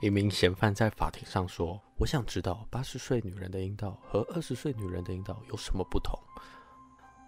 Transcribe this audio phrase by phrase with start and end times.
[0.00, 6.18] 一名嫌犯在法庭上说：“我想知道八十岁女人的阴道和二十岁女人的阴道有什么不同。”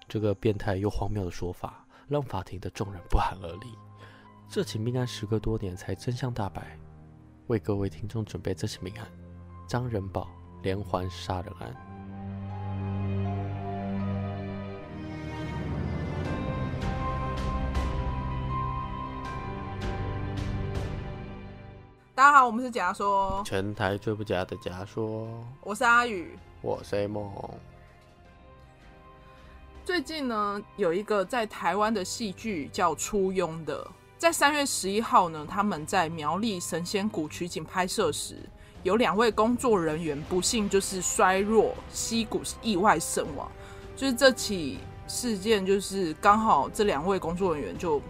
[0.08, 3.66] 这个变态又荒谬的说法让法庭的众人不寒而栗。
[4.48, 6.78] 这起命案时隔多年才真相大白，
[7.46, 9.06] 为各位听众准备这起命案——
[9.66, 10.28] 张仁宝
[10.62, 11.95] 连环杀人案。
[22.46, 25.26] 我们是假说，全台最不假的假说。
[25.62, 27.28] 我是阿宇，我是 A 梦。
[29.84, 33.84] 最近呢，有一个在台湾的戏剧叫《初拥》的，
[34.16, 38.36] 在三月十一号呢，他们在苗栗神仙谷取景拍摄时，
[38.84, 43.50] 有两位工作人员不幸就是衰弱溪谷意外身亡。
[43.96, 48.00] 就是这起事件，就是刚好这两位工作人员就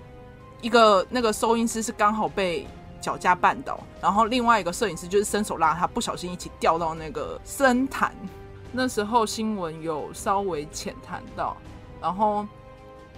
[0.60, 2.66] 一个那个收音师是刚好被。
[3.00, 8.14] 脚架绊倒，然后另外一个摄影师就是伸手拉他，不小心一起掉到那个深潭。
[8.72, 11.56] 那时候新闻有稍微浅谈到，
[12.00, 12.46] 然后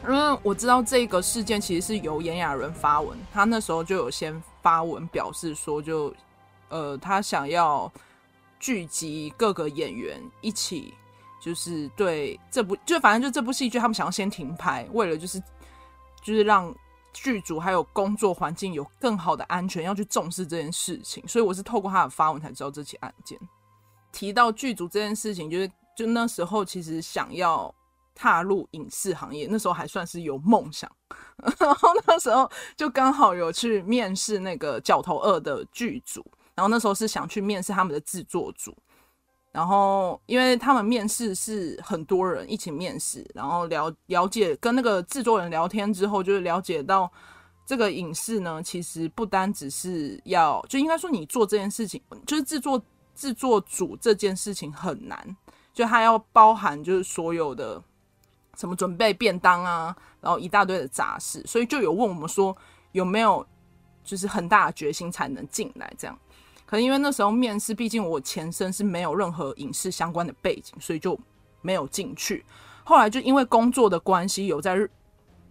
[0.05, 6.15] 因为我知道这个事件其实是由炎亚纶发文，他那时候就有先发文表示说就，
[6.69, 7.91] 呃他想要
[8.61, 10.95] 聚集各个演员一起，
[11.41, 15.41] 就是对这部就反正就这部戏剧，他们想要先停拍，为了就是
[16.23, 16.73] 就是让。
[17.13, 23.39] 剧组还有工作环境有更好的安全，要去重视这件事情，所以我是透过他的发文才知道这起案件。
[24.13, 27.75] 提到剧组这件事情，就是就那时候其实想要
[28.15, 30.91] 踏入影视行业，那时候还算是有梦想，
[31.59, 38.77] 然后那时候就刚好有去面试那个《角头二》的剧组，然后那时候是想去面试他们的制作组。
[39.51, 47.11] 然后，因为他们面试是很多人一起面试，然后了了解跟那个制作人聊天之后，就是了解到
[47.65, 52.81] 这个影视呢，其实不单只是要，就应该说你做这件事情，就是制作
[53.15, 55.37] 制作组这件事情很难，
[55.73, 57.83] 就它要包含就是所有的
[58.57, 62.57] 什么准备便当啊，然后一大堆的杂事，所以就有问我们说
[62.93, 63.45] 有没有
[64.05, 66.17] 就是很大的决心才能进来这样。
[66.69, 71.19] 可能因为那时候面试，毕竟我前身是没有任何影视相关的背景，所以就
[71.63, 72.45] 没有进去。
[72.85, 74.77] 后来就因为工作的关系，有在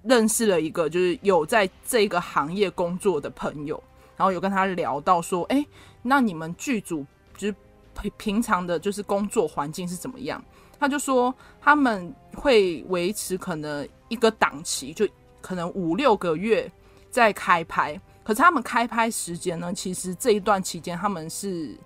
[0.04, 3.82] 认识了一个就是有在这个行业工作的朋友，
[4.16, 5.66] 然后有跟他聊到说：“哎，
[6.04, 7.04] 那你们剧组
[7.36, 7.56] 就是
[8.00, 10.40] 平平常的，就是工作环境是怎么样？”
[10.80, 15.08] 他就说他们会维持可能一个档期，就
[15.42, 16.72] 可能五六个月
[17.10, 18.00] 再开拍。
[18.28, 19.74] 可是他们开拍时间呢？
[19.74, 21.78] 其实这一段期间他们是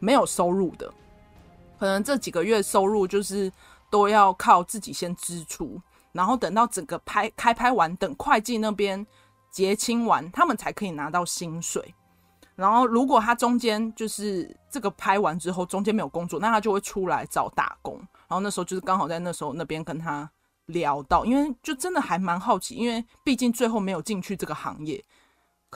[0.00, 0.92] 没有收入的，
[1.78, 3.52] 可能这几个月收入就是
[3.88, 5.80] 都要靠自己先支出，
[6.10, 9.06] 然后等到整个拍开拍完，等会计那边
[9.48, 11.94] 结清完，他们才可以拿到薪水。
[12.56, 17.96] 然后如果他中间就是这个拍完之后中间没有工作，那他就会出来找打工。
[18.26, 20.28] 然后那时候就是刚好在那时候那边跟他
[20.64, 25.00] 聊到，因为就真的还蛮好奇，因为毕竟最后没有进去这个行业。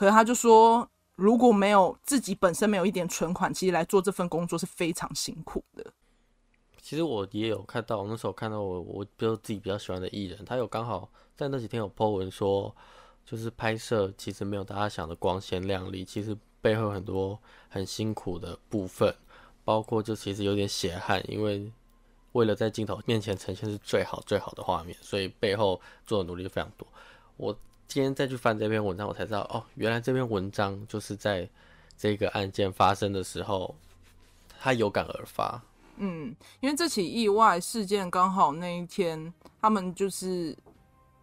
[0.01, 5.93] 可是他就说，如果没有自己本身没有一点存款，其实来做这份工作是非常辛苦的。
[6.81, 11.07] 其实我也有看到，那时候看到我我比如自己比较喜欢的艺人，他有刚好
[11.37, 12.75] 在那几天有 po 文说，
[13.23, 17.37] 就是拍摄其实没有大家想的光鲜亮丽，其实背后很多
[17.69, 19.13] 很辛苦的部分，
[19.63, 21.71] 包括就其实有点血汗，因为
[22.31, 26.87] 为了在镜头面前呈现是最好最好的画面，所以背后做的努力非常多。
[27.37, 27.55] 我。
[27.91, 31.45] 今天再去翻这篇文章，我才知道哦，原来这篇文章就是在
[31.97, 33.75] 这个案件发生的时候，
[34.61, 35.61] 他有感而发。
[35.97, 40.57] 嗯，因为这起意外事件刚好那一天，他们就是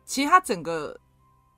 [0.04, 0.94] 其实他整个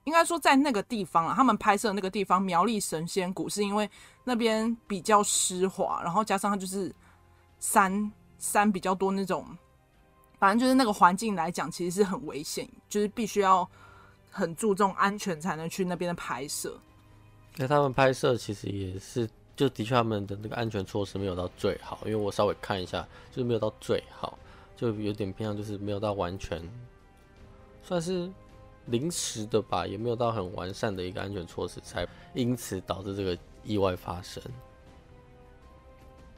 [0.04, 3.90] 应该说在那个地方啊，他们拍摄那个地方苗栗神仙谷，是因为
[4.22, 6.94] 那边比较湿滑，然后加上它就是
[7.58, 9.44] 山山比较多那种，
[10.38, 13.68] 反正就是那个环境来讲，其实是很危险，就是必须要。
[14.30, 16.78] 很注重安全才能去那边的拍摄。
[17.56, 24.38] 那他们拍摄其实也是，就的确他们的那个安全措施没有到最好，因为我稍微看一下，就是没有到最好，
[24.76, 26.62] 就有点偏向就是没有到完全，
[27.82, 28.30] 算是
[28.86, 34.42] 临时的吧，也没有到很完善的一个安全措施，才因此导致这个意外发生。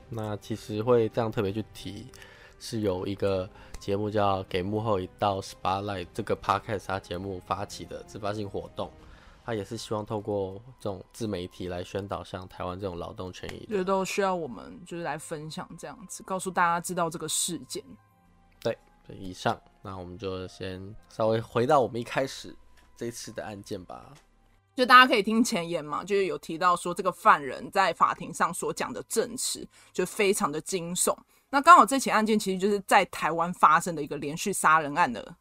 [0.08, 2.06] 那其实会这样特别去提。
[2.62, 3.50] 是有一个
[3.80, 8.88] 节目叫《给幕后一道 Spotlight》这个 Podcast 它节目发起的自发性活动，
[9.44, 17.82] 他也是希望透过这种自媒体来宣导像台湾这种劳动权益，就都需要我们就是来分享这样子，告诉大家知道这个事件。
[18.60, 22.54] 对，以上，那我们就先稍微回到我们一开始
[22.96, 24.14] 这次的案件吧。
[24.76, 31.12] 就大家可以听前言嘛，就是有提到说这个犯人在法庭上所讲的证词就非常的惊悚。
[31.54, 35.36] 那刚好这起案件其实就是在台湾发生的一个连续杀人案的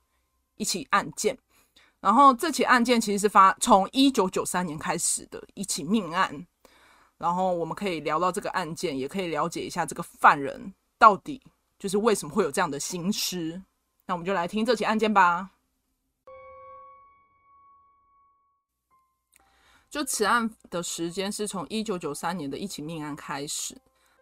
[0.57, 1.37] 一起案件。
[2.01, 6.45] 然后这起案件其实是发从一九九三年开始的一起命案。
[7.17, 11.41] 然后我们可以聊到这个案件，也可以了解一下这个犯人到底
[11.79, 13.61] 就是为什么会有这样的心思。
[14.05, 15.51] 那我们就来听这起案件吧。
[19.89, 23.77] 就此案的时间是从一九九三年的一起命案开始，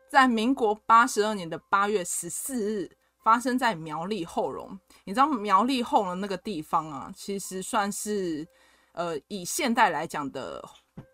[0.10, 2.92] 在民国八十二年的八月十四日，
[3.24, 4.78] 发生在苗栗后龙。
[5.04, 8.46] 你知道苗栗后龙那个地方啊，其实算是
[8.94, 10.68] 呃以现代来讲的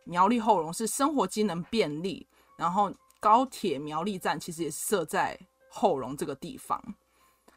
[0.06, 2.25] 苗栗后龙是生活机能便利，
[2.56, 2.89] 然后
[3.19, 5.38] 高铁苗栗站其实也是设在
[5.69, 6.81] 后龙这个地方。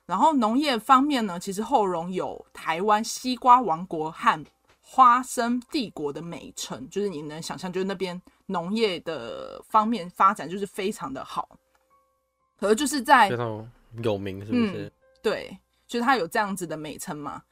[0.07, 4.45] 然后农业方面呢，其实后龙有台湾西瓜王国和
[4.81, 8.21] 花生帝国的美称，就是你能想象，就是那边
[8.51, 11.59] 农业的方面发展就是非常的好，
[12.59, 13.71] 可是就是在非常
[14.03, 14.87] 有名，是不是？
[14.87, 14.93] 嗯，
[15.23, 17.43] 对，就是它有这样子的美称嘛。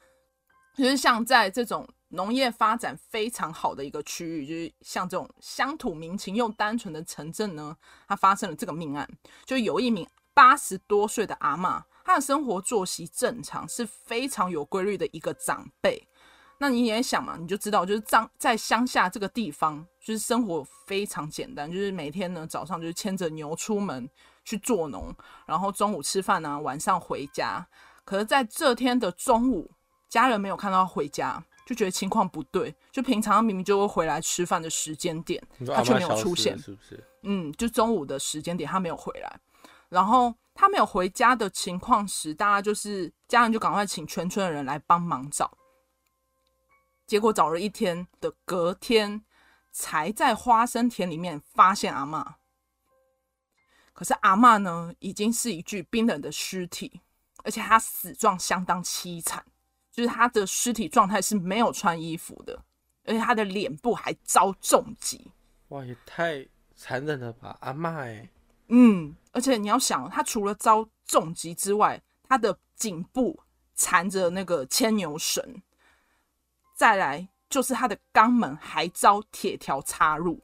[0.74, 7.76] 就是像在这种农业发展非常好的一个区域，就是像这种乡土民情又单纯的城镇呢，
[8.08, 9.08] 它发生了这个命案，
[9.44, 16.06] 就有一名八十多岁的阿嬷，她的生活作息正常，是非常有规律的一个长辈。
[16.58, 24.08] 那你也想嘛，你就知道，就是在在乡下这个地方，就是生活非常简单，就是每天呢早上就是牵着牛出门
[24.44, 25.14] 去做农，
[25.44, 27.66] 然后中午吃饭呢，晚上回家。
[28.04, 29.70] 可是在这天的中午，
[30.08, 32.74] 家人没有看到他回家，就觉得情况不对。
[32.90, 35.42] 就平常明明就会回来吃饭的时间点，
[35.74, 37.04] 他却没有出现，是不是？
[37.22, 39.40] 嗯，就中午的时间点他没有回来，
[39.88, 45.50] 然后他没有回家的情况时，大家就是家人就赶快请全村的人来帮忙找。
[47.06, 49.22] 结果找了一天的隔天，
[49.70, 52.34] 才在花生田里面发现阿嬷。
[53.92, 57.00] 可是阿嬷呢，已经是一具冰冷的尸体，
[57.44, 59.44] 而且她死状相当凄惨，
[59.90, 62.60] 就是她的尸体状态是没有穿衣服的，
[63.04, 65.30] 而且她的脸部还遭重击。
[65.68, 68.28] 哇，也太残忍了吧，阿嬷哎。
[68.68, 73.38] 嗯，而且你要想，她除了遭重击之外，她的颈部
[73.76, 75.62] 缠着那个牵牛绳。
[76.76, 80.38] 再来就是他的肛门还遭铁条插入，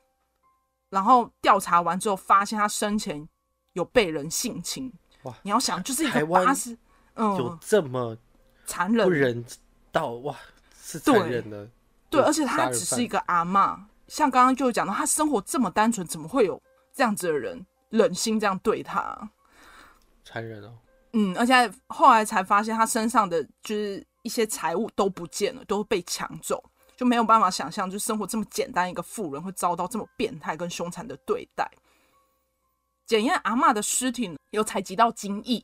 [0.89, 3.29] 然后调查完之后发现他生前
[3.75, 4.91] 有被人性侵。
[5.25, 5.35] 哇！
[5.43, 6.77] 你要想，就是一个八十，
[7.15, 8.17] 嗯，有这么
[8.65, 9.45] 残忍、不人
[9.93, 10.35] 道哇，
[10.75, 11.69] 是残忍的。
[12.09, 16.61] 对，而且他只是一个阿妈，像刚刚就讲到，他生活这么单纯，怎么会有
[16.95, 19.31] 这样子的人忍心这样对他？
[20.25, 20.79] 残忍哦。
[21.13, 24.03] 嗯，而且后来才发现他身上的就是。
[24.23, 26.63] 一些财物都不见了，都被抢走，
[26.97, 31.71] 就没有办法想象，就生活这么简单一个妇人会遭到这么变态跟凶残的对待。
[33.05, 35.63] 检验阿嬷的尸体有采集到精液，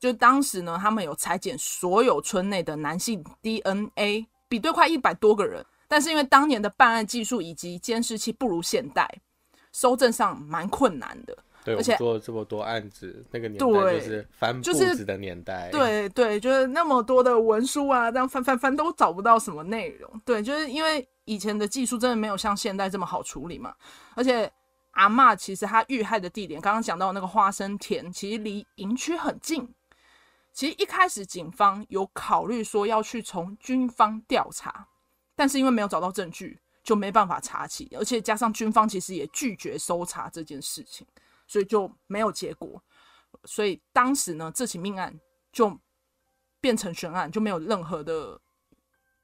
[0.00, 9.08] 就当时呢，他们有裁剪所有村内的男性 DNA，比对快一百多个人，但是因为当年的办案技术以及监视器不如现代，
[9.72, 11.36] 搜证上蛮困难的。
[11.64, 15.70] 对，而且做了这么多案子，那个年代就是翻簿子的年代。
[15.70, 20.10] 就是、对对，就是那么多的文书啊，这样翻翻翻都找不到什么内容。
[20.24, 23.74] 对，就是因为以前的技术真的没有像现代这么好处理嘛。
[24.14, 24.50] 而且
[24.92, 29.74] 阿嬷其实她遇害的地点，刚刚讲到那个花生田，其实离营区很近。
[30.54, 34.88] 其实一开始警方有考虑说要去从军方调查，
[35.36, 37.88] 但是因为没有找到证据，就没办法查起。
[37.96, 41.06] 而且加上军方其实也拒绝搜查这件事情。
[41.48, 42.80] 所以就没有结果，
[43.44, 45.18] 所以当时呢，这起命案
[45.50, 45.76] 就
[46.60, 48.38] 变成悬案，就没有任何的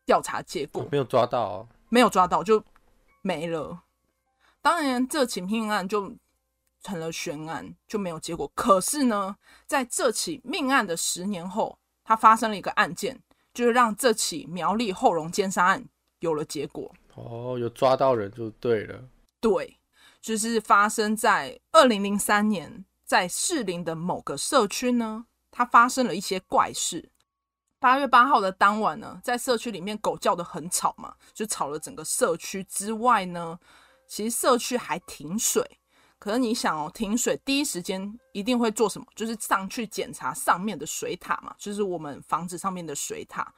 [0.07, 2.65] 调查结果，没有抓到哦，没有抓到就
[3.21, 3.83] 没了。
[4.63, 6.17] 当然，这起命案就
[6.83, 8.51] 成了悬案，就没有结果。
[8.55, 15.85] 可是呢，在这起命案的十年后，它发生了一个案件，就是让这起苗栗后龙奸杀案
[16.21, 16.91] 有了结果。
[17.15, 19.05] 哦，有抓到人就对了。
[19.41, 19.77] 对。
[20.25, 27.11] 就是发生在二零零三年，在士林的某个社区呢，它发生了一些怪事。
[27.79, 33.59] 八月八号的当晚呢，在社区里面狗叫得很吵嘛，就吵了整个社区之外呢，
[34.09, 35.79] 其实社区还停水。
[36.19, 39.07] 可是你想哦，停水第一时间一定会做什么？
[39.15, 43.53] 就是上去检查上面的水塔嘛，就是我们房子上面的水塔。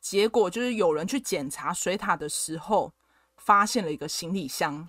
[0.00, 2.90] 结果就是有人去检查水塔的时候，
[3.36, 4.88] 发现了一个行李箱。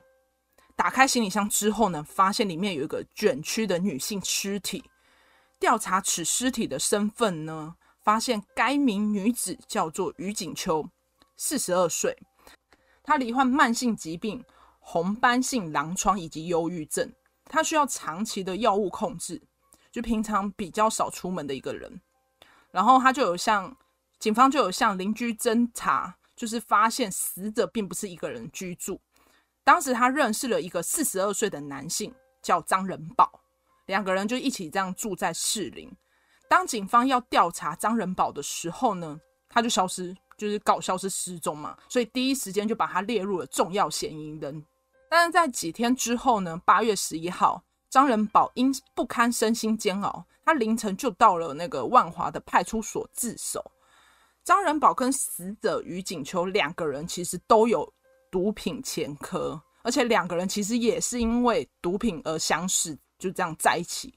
[0.79, 4.81] 打开行李箱之后呢，发现里面有一个卷曲的女性尸体。
[5.59, 10.89] 调查此尸体的身份呢，发现该名女子叫做于锦秋，
[11.35, 12.17] 四十二岁。
[13.03, 14.41] 她罹患慢性疾病、
[14.79, 17.11] 红斑性狼疮以及忧郁症，
[17.43, 19.41] 她需要长期的药物控制，
[19.91, 21.99] 就平常比较少出门的一个人。
[22.71, 23.75] 然后他就有向
[24.17, 29.01] 警方就有向邻居侦查，就是发现死者并不是一个人居住。
[29.69, 32.11] 当时他认识了一个四十二岁的男性，
[32.41, 33.39] 叫张仁宝，
[33.85, 35.87] 两个人就一起这样住在士林。
[36.47, 44.65] 当警方要调查张仁宝的时候呢，他就消失，就是搞消失失踪嘛，所以第一时间就把他列入了重要嫌疑人。
[45.07, 53.63] 但是在几天之后呢，八月十一号，张仁宝因不堪身心煎熬，他凌晨就到了那个万华的派出所自首。
[54.43, 57.93] 张仁宝跟死者于景秋两个人其实都有
[58.31, 64.13] 毒品前科，而且两个人其实也是因为毒品而相识，就这样在一起。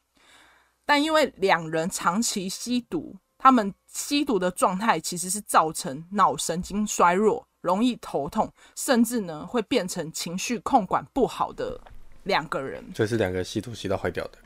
[0.85, 11.81] 但因为两人长期吸毒，他们吸毒的状态其实是造成脑神经衰弱，容易头痛，甚至呢会变成情绪控管不好的
[12.25, 12.85] 两个人。
[12.95, 14.39] 所以是两个吸毒吸到坏掉的。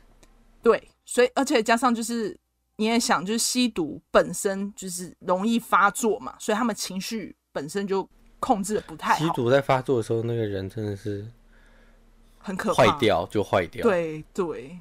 [0.61, 2.37] 对，所以而且加上就是
[2.75, 8.07] 你也想，就是吸毒本身就是容易发作嘛，所以他们情绪本身就
[8.39, 9.19] 控制的不太好。
[9.19, 11.25] 吸毒在发作的时候，那个人真的是
[12.37, 13.83] 很可怕，坏掉就坏掉。
[13.83, 14.79] 对对。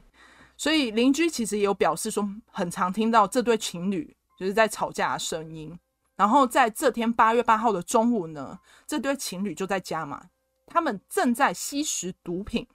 [0.56, 5.78] 所以邻居其实也有表示说，很常听到这对情侣就是在吵架的声音。
[6.16, 10.22] 然后在这天八月八号的中午呢，这对情侣就在家嘛，
[10.66, 12.66] 他们正在吸食毒品。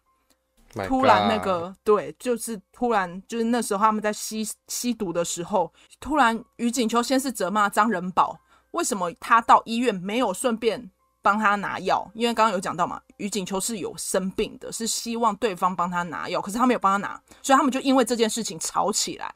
[0.88, 8.40] 突然那个对，就是突然就是那时候他们在吸吸毒的时候，突然于锦秋先是责骂张仁宝，
[8.72, 10.90] 为什么他到医院没有顺便。
[11.24, 19.32] 帮他拿药，因为刚刚有讲到嘛，于景秋是有生病的，是希望对方帮他拿药，可是他没有帮他拿，所以他们就因为这件事情吵起来，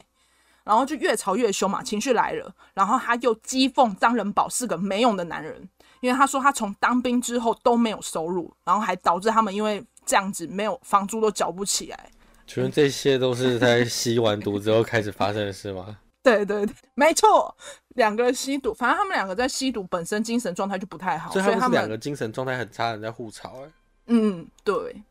[0.64, 12.10] 然后就越吵越凶嘛，情绪来了，然后他又讥讽张仁宝是个没用的男人，因为他说他从当兵之后都没有收入，然后还导致他们因为这样子没有房租都缴不起来。
[12.48, 15.96] 请问这些都是在吸完毒之后开始发生的事吗？
[16.26, 17.56] 对对对，没错，
[17.90, 23.72] 两个人吸毒，反正他们两个在吸毒本身精神状态就不太好，所以他们是两个精神状态很差的人在互吵哎。
[24.08, 25.04] 嗯，对。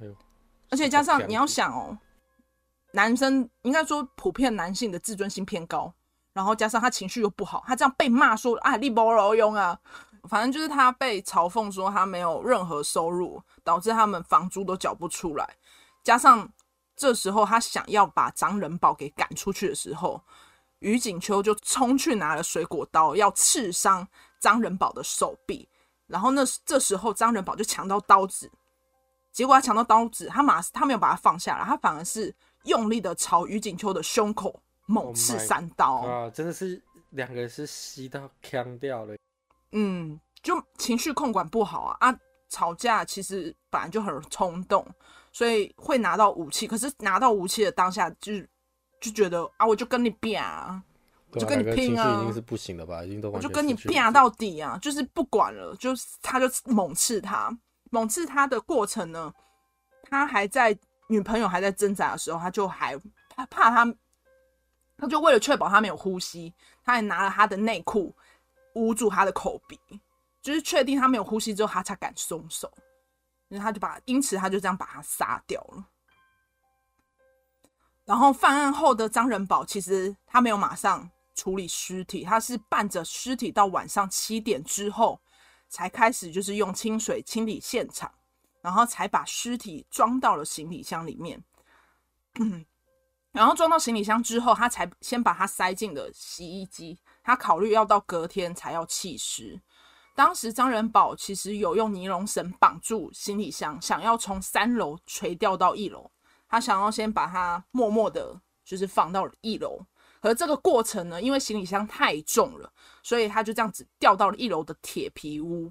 [0.00, 0.14] 哎呦，
[0.70, 1.98] 而且加上你要想哦，
[2.92, 5.92] 男生应该说普遍男性的自尊心偏高，
[6.32, 9.76] 然后加上他情绪又不好，他这样被骂说啊，你没路用啊，
[10.28, 15.56] 反正就是他被嘲讽说他没有任何收入，导致他们房租都缴不出来，
[16.04, 16.48] 加上。
[16.96, 20.20] 这时候，他想要把张仁宝给赶出去的时候，
[20.78, 24.08] 于景秋就冲去拿了水果刀，要刺伤
[24.40, 25.68] 张仁宝的手臂。
[26.06, 28.50] 然后那这时候，张仁宝就抢到刀子，
[29.30, 32.34] 结果他抢到刀子，他马他没有把它放下来，他反而是
[32.64, 35.96] 用力的朝于景秋的胸口猛刺三刀。
[35.96, 39.16] 啊，oh，真的是两个人是吸到呛掉了。
[39.72, 42.18] 嗯，就情绪控管不好啊啊！
[42.48, 44.86] 吵架其实本来就很冲动。
[45.36, 48.32] 所以会拿到武器，可是拿到武器的当下就
[48.98, 50.82] 就觉得啊，我就跟你拼啊，
[51.30, 53.04] 我就跟你拼啊，已经是不行了吧？
[53.04, 57.54] 已经都我就跟你拼到底啊，就是不管了，就是他就猛刺他，
[57.90, 59.30] 猛刺他的过程呢，
[60.04, 60.74] 他还在
[61.06, 63.94] 女朋友还在挣扎的时候，他就还他怕他，
[64.96, 66.50] 他就为了确保他没有呼吸，
[66.82, 68.16] 他还拿了他的内裤
[68.72, 69.78] 捂住他的口鼻，
[70.40, 72.72] 就是确定他没有呼吸之后，他才敢松手。
[73.48, 75.84] 因为他就把，因此他就这样把他杀掉了。
[78.04, 85.20] 然后犯案后的张仁宝其实他没有马上处理尸体，他是伴着尸体到晚上七点之后
[85.68, 88.12] 才开始，就是用清水清理现场，
[88.62, 91.42] 然后才把尸体装到了行李箱里面。
[93.32, 96.98] 然后装到行李箱之后，他才先把它塞进了洗衣机。
[97.22, 99.60] 他考虑要到隔天才要弃尸。
[100.16, 106.10] 当时张仁宝其实有用尼龙绳绑住行李箱，想要从三楼垂吊到一楼。
[106.48, 109.78] 他想要先把它默默的，就是放到一楼。
[110.22, 115.70] 而这个过程呢，因为行李箱太重了，所以他就这样子掉到了一楼的铁皮屋。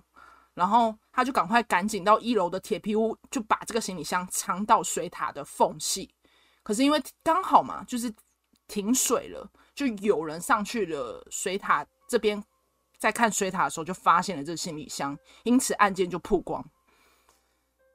[0.54, 6.14] 然后他就赶快赶紧到一楼的铁皮屋，就把这个行李箱藏到水塔的缝隙。
[6.62, 8.14] 可是因为刚好嘛，就是
[8.68, 12.42] 停水了，就有人上去了水塔这边。
[12.98, 16.64] 在看水塔的时候，就发现了这个行李箱，因此案件就曝光。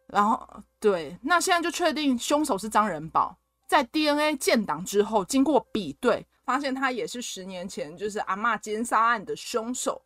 [0.06, 3.36] 然后，对，那现在就确定凶手是张仁宝。
[3.68, 10.02] 在 DNA 建档之后，经过比对，发现他也是十年前就是阿嬷奸杀案的凶手。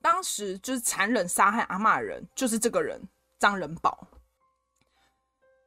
[0.00, 3.06] 当时就是残忍杀害阿嬷的人，就是这个人
[3.38, 4.08] 张仁宝。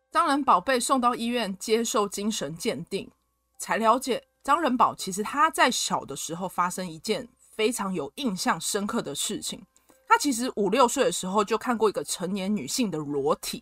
[0.10, 3.12] 张仁宝被送到医院接受精神鉴定，
[3.60, 7.30] 才了解张仁宝其实他在小的时候发生一件。
[7.60, 9.62] 非常有印象深刻的事情，
[10.08, 13.62] 他其实五六岁的时候就看过一个成年女性的裸体。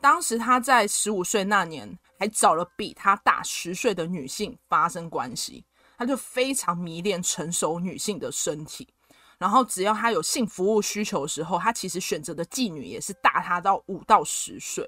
[0.00, 1.86] 当时他在十五岁那年，
[2.18, 5.62] 还找了比他大十岁的女性发生关系。
[5.98, 8.88] 他就非常迷恋成熟女性的身体，
[9.36, 14.82] 然后只要他有性服务需求的时候，他其实选择的妓女也是大他到五到十岁，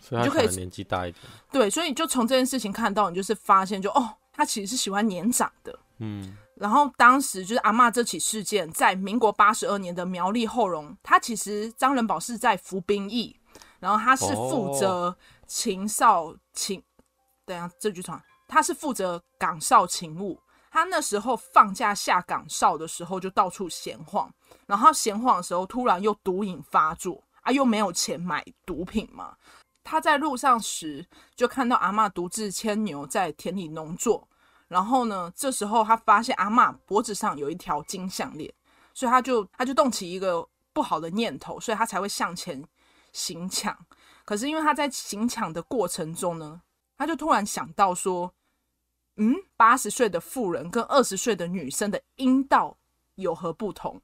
[0.00, 1.22] 所以他可以年纪大一点。
[1.52, 5.78] 对，所以你就从这件事情看到，你就是发现就哦，他其实是喜欢年长的。
[5.98, 13.38] 嗯，然后当时就是阿嬷这起事件，在民国八十二年的苗栗后龙，他其实张仁宝是在服兵役，
[13.78, 16.82] 然后他是负责情少情，
[17.46, 20.38] 等下这句话，他是负责岗哨勤务。
[20.70, 24.30] 他那时候放假下岗哨的时候，就到处闲晃，
[24.66, 29.34] 然后闲晃的时候，突然又毒瘾发作啊，又没有钱买毒品嘛。
[29.82, 34.28] 他在路上时，就看到阿嬷独自牵牛在田里农作，
[34.68, 38.52] 然后呢，这时候他发现阿嬷脖子上有一条金项链，
[38.94, 42.62] 所以他就他就动起一个不好的念头，所以他才会向前
[43.12, 43.76] 行抢。
[44.24, 46.60] 可是因为他在行抢的过程中呢，
[46.96, 48.32] 他就突然想到说。
[49.20, 52.78] 嗯，八十岁的妇人跟二十岁的女生的阴道
[53.16, 54.00] 有何不同？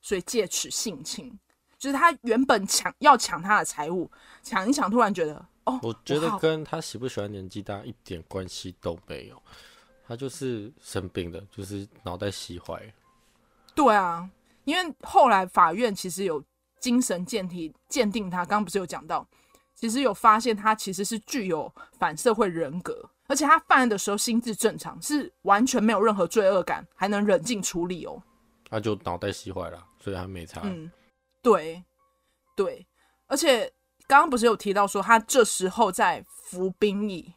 [0.00, 1.38] 所以借此性侵，
[1.76, 4.10] 就是他原本抢要抢他的财物，
[4.42, 9.42] 抢一抢，突然觉得哦，我觉得跟他喜不喜欢年纪大一点关系都没有，
[10.06, 12.80] 他就是生病的，就是脑袋洗坏。
[13.74, 14.28] 对啊，
[14.64, 16.42] 因为后来法院其实有
[16.80, 19.26] 精神鉴体鉴定他，刚刚不是有讲到，
[19.74, 23.10] 其实有发现他其实是具有反社会人格。
[23.26, 28.22] 而且他犯案的时候心智正常，是完全没有任何罪恶感，还能冷静处理哦。
[28.68, 30.60] 他就脑袋洗坏了，所以他没查。
[30.64, 30.92] 嗯，
[31.40, 31.82] 对，
[32.54, 32.86] 对。
[33.26, 33.64] 而且
[34.06, 37.32] 刚刚不是有提到说他这时候在服兵役，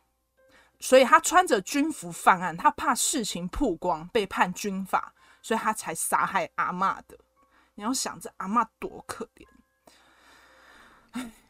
[0.79, 7.17] 所以他穿着军服犯案，他怕事情曝光被判军法，所以他才杀害阿嬷的。
[7.75, 9.45] 你要想这阿嬷多可怜。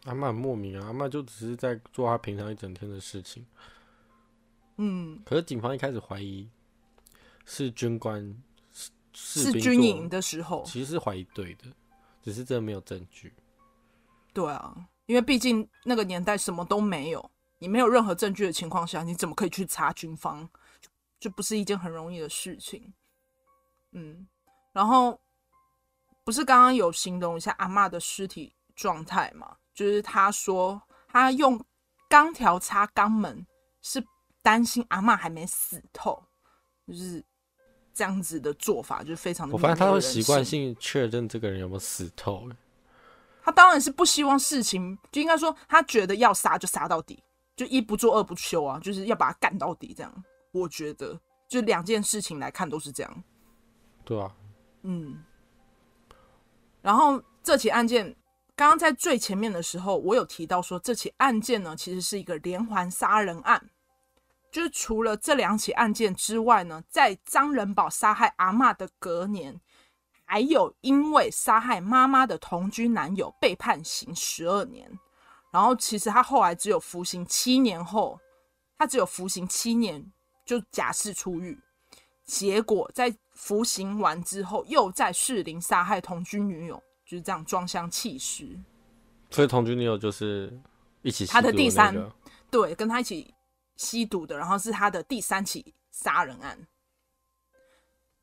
[0.06, 3.46] 阿嬷很莫名啊，阿嬷就只是在做他平常一整天的事情。
[4.78, 6.50] 嗯，可是警方一开始怀疑
[7.46, 8.24] 是军官
[8.72, 8.92] 是
[9.52, 11.66] 是军营的时候，其实是怀疑对的，
[12.22, 13.34] 只是真的没有证据。
[14.32, 14.74] 对啊，
[15.08, 20.48] 因为毕竟那个年代什么都没有，你没有任何证据的情况下，你怎么可以去查军方？
[20.80, 20.90] 就
[21.20, 22.94] 就不是一件很容易的事情。
[23.92, 24.28] 嗯，
[24.74, 25.20] 然后
[26.24, 29.58] 不是刚刚有形容一下阿嬷的尸体状态嘛？
[29.74, 31.64] 就是他说他用
[32.10, 33.46] 钢条插肛门
[33.82, 34.04] 是。
[34.44, 36.24] 担心阿嬷还没死透，
[36.88, 37.22] 就是
[37.94, 39.54] 这样子的做法，就是非常的。
[39.54, 42.48] 我发现他会习惯性确认这个人有没有死透。
[43.44, 47.22] 他当然是不希望事情，就应该说他觉得要杀就杀到底，
[47.58, 50.24] 就一不做二不休啊，就是要把他干到底这样。
[50.54, 53.24] 我觉得，就两件事情来看都是这样。
[54.06, 54.34] 对啊，
[54.84, 55.22] 嗯。
[56.82, 58.16] 然后这起案件，
[58.56, 63.70] 刚刚在最前面的时候，我有提到说，这起案件呢，其实是一个连环杀人案。
[64.50, 69.60] 就是除了这两起案件之外呢，在张仁宝杀害阿嬷的隔年，
[70.24, 74.98] 还有因为杀害妈妈的同居男友被判刑十二年，
[75.52, 78.20] 然后其实他后来只有服刑七年后，
[78.78, 80.04] 他只有服刑七年
[80.46, 81.60] 就假释出狱，
[82.26, 88.58] 结果在服刑完之后又在士林杀害同居女友，就是这样装箱弃尸。
[89.32, 90.58] 所以同居女友就是
[91.02, 91.96] 一起、那个、他的第三，
[92.50, 93.34] 对，跟他一起。
[93.80, 96.58] 吸毒的，然后是他的第三起杀人案。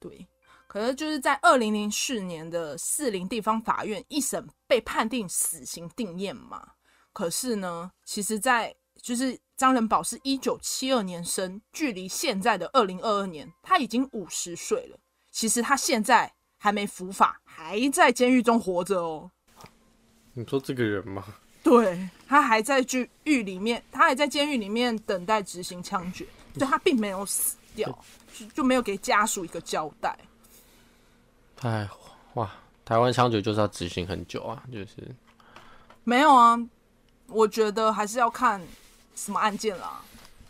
[0.00, 0.26] 对，
[0.66, 6.72] 可是就是在二零零四年的士林地方法院一审被判定死刑定谳嘛。
[7.14, 14.98] 可是呢，其实，在就是张仁宝是一九七二年生，距离现在的二零二二年，他已经五十岁了。
[15.30, 19.30] 其实他现在还没伏法，还在监狱中活着哦。
[20.32, 21.24] 你说这个人吗？
[21.62, 26.26] 对，他还在监狱里面，他还在监狱里面等待执行枪决，
[26.58, 27.88] 就他并没有死掉，
[28.34, 30.18] 就就没有给家属一个交代。
[31.60, 31.88] 哎，
[32.34, 32.50] 哇，
[32.84, 35.14] 台湾枪决就是要执行很久啊，就是
[36.02, 36.58] 没有啊，
[37.28, 38.60] 我觉得还是要看
[39.14, 40.02] 什么案件啦，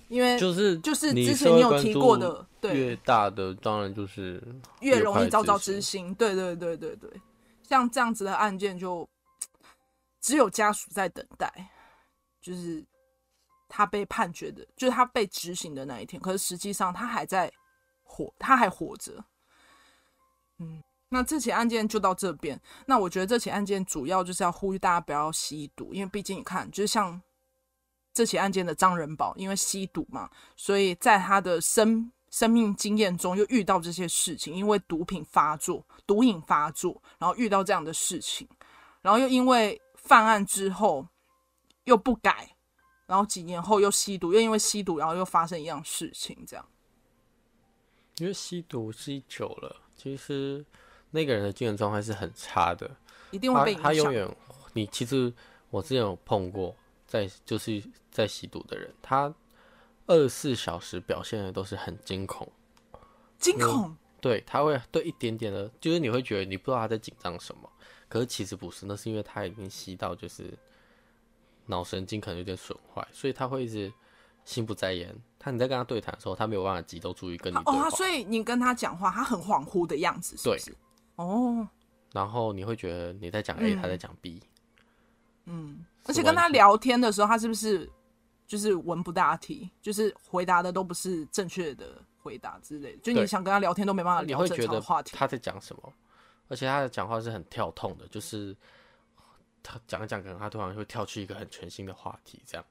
[0.09, 4.43] 因为就是就是之前你有提过的，对，越大的当然就是
[4.81, 7.11] 越容易遭到执行，对对对对对，
[7.63, 9.09] 像这样子的案件就。
[10.21, 11.53] 只有家属在等待，
[12.41, 12.83] 就是
[13.69, 16.19] 他被判决的，就是他被执行的那一天。
[16.19, 17.53] 可是实际上他还在
[18.03, 19.23] 活，他还活着。
[20.61, 20.83] 嗯，
[21.15, 22.61] 那这起案件就到这边。
[22.87, 27.23] 那我觉得这起案件主要就是要呼吁大家不要吸毒，因为毕竟你看，就是像
[28.13, 38.49] 这起案件的张仁宝，因为吸毒嘛，所以在他的生生命经验中又遇到这些事情，因为毒品发作、毒瘾发作，然后遇到这样的事情，
[39.01, 41.07] 然后又因为犯案之后
[41.85, 42.57] 又不改，
[43.07, 46.69] 然后几年后又吸毒，又因为吸毒，然后又发生一样事情，这样。
[48.19, 50.65] 因为吸毒吸久了，其实
[51.15, 52.91] 那个人的精神状态是很差的，
[53.31, 53.85] 一定会被影响。
[53.85, 54.37] 他永远，
[54.73, 55.33] 你其实
[55.71, 56.75] 我之前有碰过，
[57.07, 59.33] 在就是在吸毒的人，他。
[60.07, 62.47] 二十四小时表现的都是很惊恐，
[63.39, 67.67] 惊恐，对，他会对一点点的，就是你会觉得你不知道他在紧张什么，
[68.07, 70.53] 可是其实不是，那是因为他已经吸到，就是
[71.65, 73.91] 脑神经可能有点损坏，所以他会一直
[74.45, 75.09] 心不在焉。
[75.39, 77.57] 他你在跟他对谈的时候，他没有办法集中注意跟你。
[77.65, 80.77] 哦，所以你跟他讲话，他很恍惚的样子是不是，对，
[81.17, 81.69] 哦，
[82.13, 84.43] 然后你会觉得你在讲 A，、嗯、他在讲 B，
[85.47, 87.91] 嗯，而且跟他聊天的时候，他是不是？
[88.47, 92.99] 就是文不大题，就是回答的都不是正确的回答之类的。
[92.99, 95.17] 就你想跟他聊天都没办法聊正常的话题。
[95.17, 95.93] 他在讲什么？
[96.49, 98.55] 而且他的讲话是很跳痛的，就是
[99.63, 102.65] 他讲一讲，可能他突然会跳去一个很全新的话题，这样。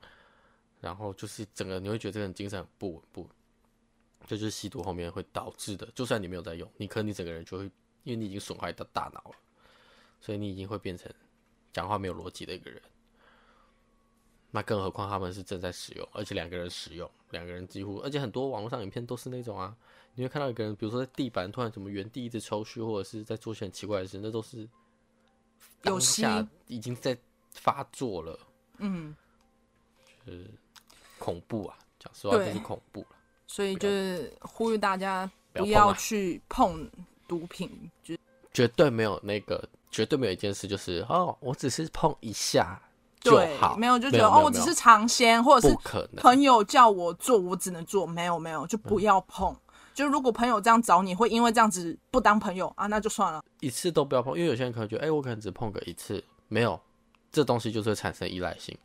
[0.80, 3.30] 然后就是整个你会觉得这个人精神很不稳，不稳，
[4.28, 5.88] 这就是吸毒后面会导致的。
[5.96, 7.72] 就算你没有在用，你可能你整个人就会，
[8.04, 9.36] 因为你已经损坏到大脑了，
[10.22, 11.12] 所以你已经会变成
[11.72, 12.82] 讲话没有逻辑的一个人。
[14.52, 19.76] 那更何况他们是正在使用，而且两个人使用，两个人几乎，而且很多网络上影片都是那种啊，
[20.14, 24.70] 你会看到一个人，比如说在地板突然怎么原地一直抽搐，或者是在做些很奇怪的事，那都是
[25.82, 27.18] 当下已经在
[27.50, 28.38] 发作了，
[28.78, 29.16] 嗯，
[30.24, 30.48] 就是
[31.18, 33.16] 恐怖啊，讲实话就是恐怖了，
[33.48, 36.88] 所以就是呼吁大家不要去碰
[37.28, 37.70] 毒品，
[38.04, 38.16] 就
[38.54, 42.82] 绝对没有那个，绝对没有一件事就是哦，我只是碰一下。
[43.22, 45.76] 对，没有就觉得哦，我只是尝鲜，或者是
[46.18, 48.06] 朋友叫我做，我只能做。
[48.06, 49.50] 没有没有，就不要碰。
[49.54, 49.58] 嗯、
[49.94, 53.42] 就如果朋友这样找你，会因为这样子不当朋友啊，那就算了。
[53.62, 56.78] 一次都不要碰，因为有些人可能觉得，哎、欸，我可能只碰个一次，没有，
[57.32, 58.78] 这东西就是会产生依赖性。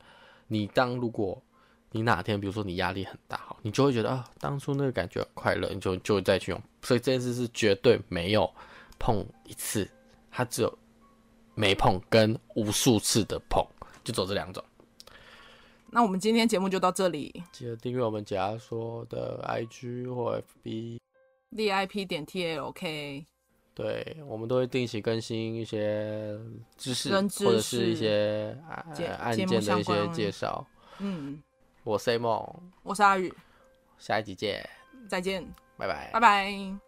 [0.47, 1.43] 你当如果
[1.91, 6.63] 你哪天，比如说你压力很大，好，你就会觉得啊，当初那个感觉很快乐，你就就会再去用。
[6.83, 8.51] 所以这件事是绝对没有
[8.99, 9.89] 碰一次，
[10.31, 10.79] 它只有
[11.55, 13.65] 没碰跟无数次的碰。
[14.05, 14.65] 就走这两种，
[15.91, 17.43] 那我们今天节目就到这里。
[17.53, 23.27] 记得订阅我们假说的 IG 或 FB，VIP 点 TLK。
[23.75, 26.41] 对，我们都会定期更新一些
[26.79, 28.57] 知识，或者是一些
[29.19, 30.67] 案件的一些介绍。
[31.01, 31.43] 嗯，
[31.85, 32.43] 我是 A 梦，
[32.83, 33.31] 我是阿宇，
[33.99, 34.69] 下一集见，
[35.09, 35.45] 再见，
[35.77, 36.88] 拜拜，拜拜。